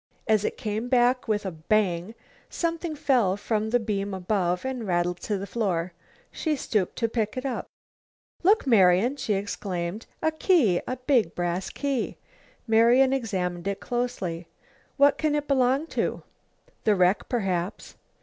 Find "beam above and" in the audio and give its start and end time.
3.79-4.87